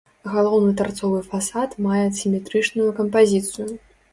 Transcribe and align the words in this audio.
Галоўны 0.35 0.71
тарцовы 0.79 1.19
фасад 1.27 1.77
мае 1.89 2.01
сіметрычную 2.23 2.89
кампазіцыю. 3.03 3.71